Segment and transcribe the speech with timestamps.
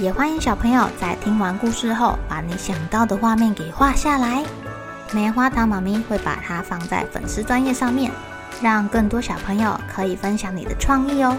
[0.00, 4.44] 也欢迎小朋友在听完故事后，把你想到的画面给画下来。
[5.12, 8.10] 棉花糖妈咪会把它放在粉丝专页上面，
[8.60, 11.36] 让更多小朋友可以分享你的创意哦。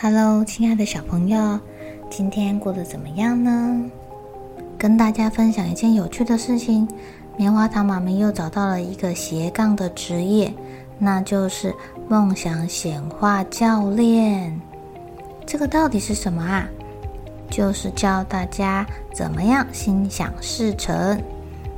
[0.00, 1.60] Hello，亲爱的小朋友，
[2.10, 3.88] 今天过得怎么样呢？
[4.76, 6.88] 跟大家分享一件有趣的事情。
[7.38, 10.52] 棉花糖妈咪又找到了一个斜杠的职业，
[10.98, 11.72] 那就是
[12.08, 14.60] 梦想显化教练。
[15.46, 16.66] 这个到底是什么啊？
[17.48, 21.16] 就是教大家怎么样心想事成。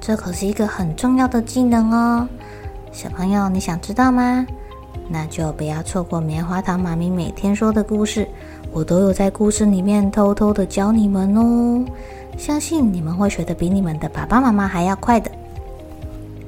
[0.00, 2.26] 这可是一个很重要的技能哦。
[2.90, 4.46] 小朋友，你想知道吗？
[5.10, 8.26] 那就不要错过棉花糖妈咪每天说的故事，
[8.72, 11.84] 我都有在故事里面偷偷的教你们哦。
[12.38, 15.30] 相信你们会学的比你们的爸爸妈妈还要快的。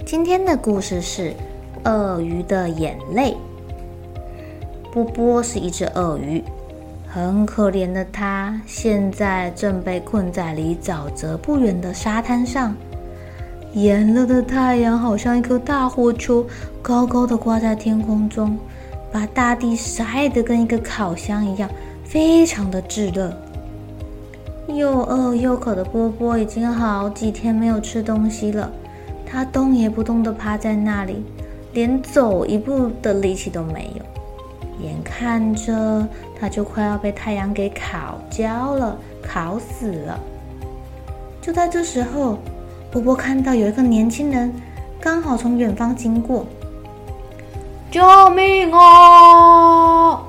[0.05, 1.33] 今天的故事是
[1.85, 3.37] 鳄鱼的眼泪。
[4.93, 6.43] 波波是一只鳄鱼，
[7.09, 12.75] 很可怜的它现在正被困在离沼泽不远的沙滩上。
[13.73, 16.45] 炎热的太阳好像一颗大火球，
[16.83, 18.59] 高高的挂在天空中，
[19.11, 21.71] 把大地晒得跟一个烤箱一样，
[22.05, 23.33] 非常的炙热。
[24.67, 28.71] 又饿又渴的波波已经好几天没有吃东西了。
[29.33, 31.25] 他动也不动地趴在那里，
[31.73, 34.05] 连走一步的力气都没有。
[34.85, 36.07] 眼看着
[36.39, 40.21] 他就快要被太阳给烤焦了，烤死了。
[41.41, 42.39] 就在这时候，
[42.91, 44.53] 波波看到有一个年轻人
[45.01, 46.45] 刚好从远方经过，
[47.91, 50.23] 救命啊！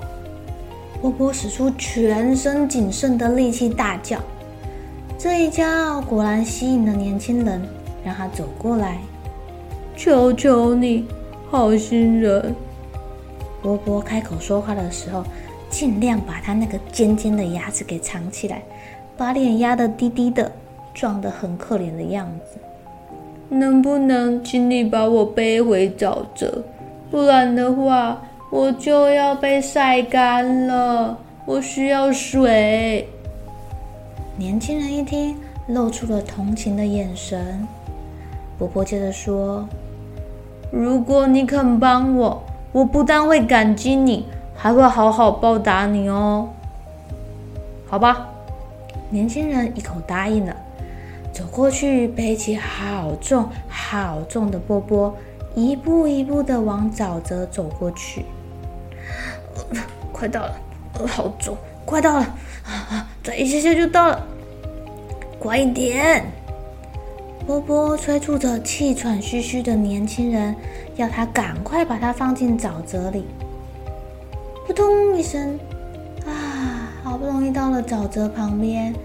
[1.02, 4.18] 波波使出全身仅剩的力气大叫，
[5.18, 7.62] 这一叫果然吸引了年轻人。
[8.04, 8.98] 让他走过来，
[9.96, 11.06] 求求你，
[11.50, 12.56] 好心人。
[13.62, 15.24] 波波开口说话的时候，
[15.70, 18.62] 尽量把他那个尖尖的牙齿给藏起来，
[19.16, 20.52] 把脸压得低低的，
[20.94, 22.60] 装得很可怜的样子。
[23.50, 26.64] 能不能请你把我背回沼泽？
[27.10, 31.18] 不然的话，我就要被晒干了。
[31.46, 33.08] 我需要水。
[34.36, 35.38] 年轻人一听，
[35.68, 37.68] 露出了同情的眼神。
[38.64, 39.68] 婆婆接着说
[40.72, 42.42] ：“如果你肯帮我，
[42.72, 44.26] 我不但会感激你，
[44.56, 46.48] 还会好好报答你哦。”
[47.86, 48.30] 好吧，
[49.10, 50.56] 年轻人一口答应了，
[51.34, 55.14] 走过去背起好重好重的波波，
[55.56, 58.24] 一步一步的往沼泽走过去。
[60.14, 60.56] 快到了，
[61.06, 62.22] 好重，快到了，
[62.64, 64.26] 啊，再一下下就到了，
[65.38, 66.26] 快一点！
[67.46, 70.56] 波波催促着气喘吁吁的年轻人，
[70.96, 73.26] 要他赶快把他放进沼泽里。
[74.66, 75.60] 扑通一声，
[76.26, 78.96] 啊，好不容易到了沼泽旁边，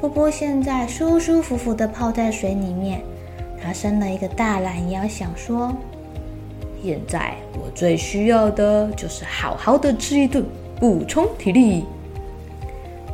[0.00, 3.00] 波波现在舒舒服服地泡在水里面。
[3.58, 5.74] 他伸了一个大懒腰，想说：
[6.82, 10.44] 现在我最需要的就是好好的吃一顿，
[10.78, 11.86] 补充体力。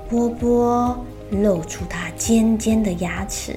[0.09, 0.99] 波波
[1.31, 3.55] 露出他尖尖的牙齿。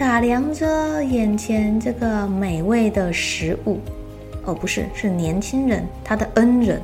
[0.00, 3.78] 打量着眼前这个美味的食物，
[4.46, 6.80] 哦，不是，是年轻人，他的恩人。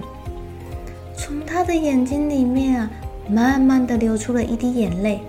[1.17, 2.91] 从他的眼睛里面啊，
[3.27, 5.23] 慢慢的流出了一滴眼泪。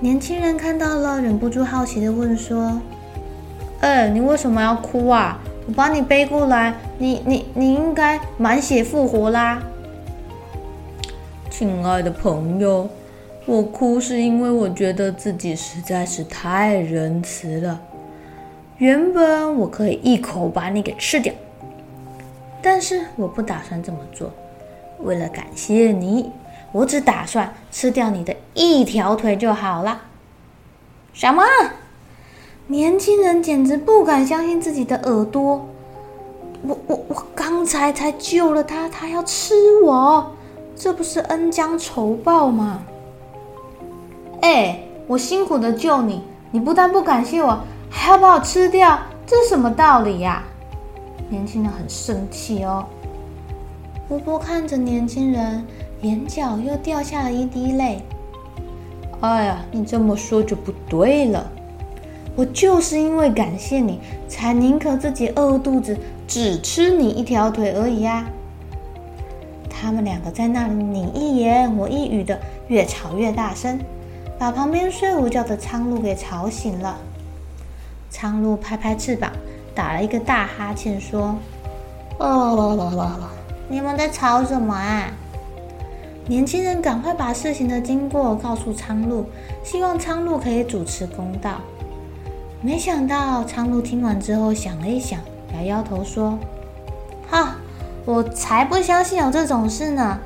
[0.00, 2.80] 年轻人看到了，忍不住好奇的问说
[3.78, 5.38] ：“哎，你为什么要哭啊？
[5.68, 9.62] 我把你背过来，你你你应该满血复活啦。”
[11.48, 12.88] 亲爱的朋友。
[13.44, 17.80] 我哭是因为我觉得自己实在是太仁慈了。
[18.78, 21.32] 原本我可以一口把你给吃掉，
[22.62, 24.30] 但是我不打算这么做。
[25.00, 26.30] 为了感谢你，
[26.70, 30.00] 我只打算吃掉你的一条腿就好了。
[31.12, 31.42] 什么？
[32.68, 35.66] 年轻人简直不敢相信自己的耳朵。
[36.62, 40.32] 我我我刚才才救了他，他要吃我，
[40.76, 42.82] 这不是恩将仇报吗？
[44.42, 50.42] 哎，我辛苦的救你，你不但不感谢我，还要把我吃掉，这是什么道理呀？
[51.28, 52.84] 年轻人很生气哦。
[54.08, 55.64] 波波看着年轻人，
[56.00, 58.02] 眼角又掉下了一滴泪。
[59.20, 61.48] 哎呀，你这么说就不对了。
[62.34, 65.96] 我就是因为感谢你，才宁可自己饿肚子，
[66.26, 68.26] 只吃你一条腿而已呀。
[69.70, 73.78] 他们两个在那里你一言我一语的，越吵越大声，
[74.42, 76.96] 把旁边睡午觉的苍鹭给吵醒了。
[78.10, 79.30] 苍鹭拍拍翅膀，
[79.72, 81.36] 打了一个大哈欠，说
[82.18, 83.30] ：“啦啦啦啦啦，
[83.68, 85.06] 你们在吵什么啊？”
[86.26, 89.24] 年轻人赶快把事情的经过告诉苍鹭，
[89.62, 91.60] 希望苍鹭可以主持公道。
[92.60, 95.20] 没想到苍鹭听完之后想了一想，
[95.54, 96.36] 摇摇头说
[97.30, 97.54] ：“哈。”
[98.04, 100.18] 我才不相信有这种事呢！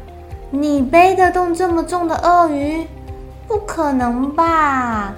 [0.51, 2.87] 你背得动这么重的鳄鱼？
[3.47, 5.15] 不可能吧？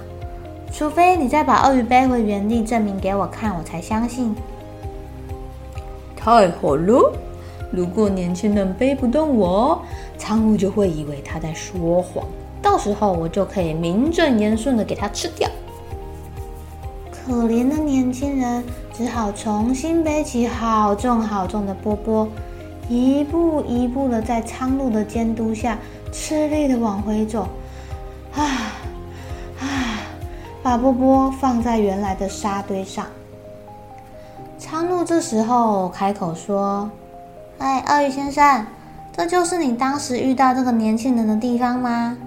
[0.71, 4.35] 除非你再把鳄鱼背回原地，证明给我看，我才相信。
[6.15, 7.11] 太好了！
[7.71, 9.81] 如果年轻人背不动我，
[10.17, 12.23] 苍鹭就会以为他在说谎，
[12.61, 15.49] 到时候我就可以名正言顺的给他吃掉。
[17.11, 22.27] 可怜的年轻人只好重新背起好重好重的波波。
[22.89, 25.77] 一步一步的在苍鹭的监督下，
[26.11, 27.47] 吃力的往回走，
[28.41, 28.73] 啊
[29.59, 29.65] 啊！
[30.63, 33.05] 把波波放在原来的沙堆上。
[34.57, 36.89] 苍鹭这时候开口说
[37.59, 38.65] ：“哎，鳄鱼先生，
[39.11, 42.17] 这就是你当时遇到这个年轻人的地方吗？”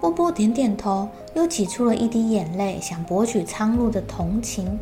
[0.00, 4.78] 波波点点头，又挤出了一滴眼泪，想博取苍鹭的同情。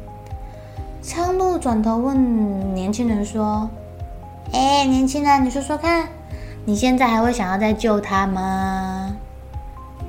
[1.00, 3.69] 苍鹭转头问年轻人说。
[4.52, 6.06] 哎，年轻人，你说说看，
[6.66, 9.01] 你现在还会想要再救他吗？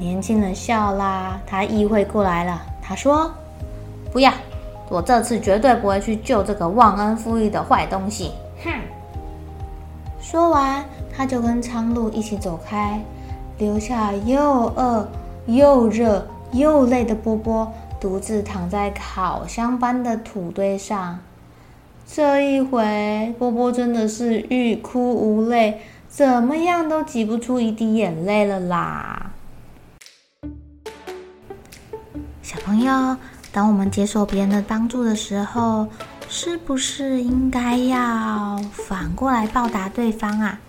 [0.03, 3.31] 年轻人笑啦，他意会过来了，他说
[4.11, 4.33] ：“不要，
[4.89, 8.33] 我这次绝对不会去救这个忘恩负义的坏东西。”
[8.65, 8.69] 哼！
[10.19, 10.83] 说完，
[11.15, 12.99] 他就跟苍鹭一起走开，
[13.57, 15.07] 留下又饿
[15.45, 21.17] 又热又累的波波，独自躺在烤箱般的土堆上。
[22.05, 25.79] 这一回，波波真的是欲哭无泪，
[26.09, 29.29] 怎么样都挤不出一滴眼泪了啦！
[32.43, 33.15] 小朋友，
[33.53, 35.87] 当我们接受别人的帮助的时候，
[36.27, 40.59] 是不是应该要反过来报答对方啊？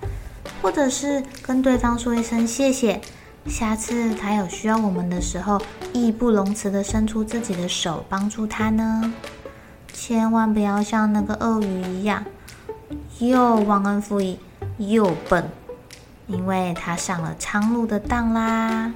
[0.62, 3.00] 或者是跟对方说一声谢谢，
[3.46, 5.60] 下次他有需要我们的时候，
[5.92, 9.12] 义不容辞的伸出自己的手帮助他呢？
[9.92, 12.24] 千万不要像那个鳄鱼一样，
[13.18, 14.38] 又忘恩负义
[14.78, 15.50] 又笨，
[16.28, 18.92] 因为他上了苍鹭的当啦。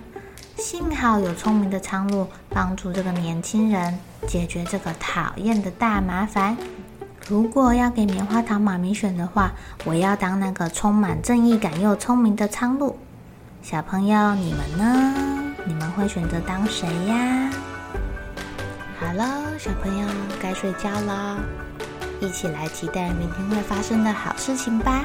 [0.58, 3.96] 幸好有聪明的苍鹭帮助这个年轻人
[4.26, 6.56] 解决这个讨厌的大麻烦。
[7.28, 9.52] 如果要给棉花糖妈咪选的话，
[9.84, 12.96] 我要当那个充满正义感又聪明的苍鹭。
[13.62, 15.54] 小朋友，你们呢？
[15.64, 17.50] 你们会选择当谁呀？
[18.98, 20.08] 好了，小朋友
[20.40, 21.38] 该睡觉了，
[22.20, 25.04] 一起来期待明天会发生的好事情吧。